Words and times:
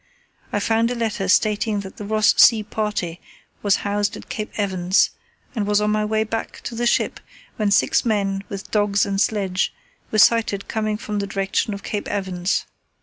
I 0.51 0.59
found 0.59 0.89
a 0.89 0.95
letter 0.95 1.27
stating 1.27 1.81
that 1.81 1.97
the 1.97 2.05
Ross 2.05 2.33
Sea 2.35 2.63
party 2.63 3.21
was 3.61 3.75
housed 3.85 4.17
at 4.17 4.29
Cape 4.29 4.49
Evans, 4.57 5.11
and 5.53 5.67
was 5.67 5.79
on 5.79 5.91
my 5.91 6.03
way 6.03 6.23
back 6.23 6.59
to 6.61 6.73
the 6.73 6.87
ship 6.87 7.19
when 7.57 7.69
six 7.69 8.03
men, 8.03 8.43
with 8.49 8.71
dogs 8.71 9.05
and 9.05 9.21
sledge, 9.21 9.71
were 10.09 10.17
sighted 10.17 10.67
coming 10.67 10.97
from 10.97 11.19
the 11.19 11.27
direction 11.27 11.75
of 11.75 11.83
Cape 11.83 12.07
Evans. 12.07 12.65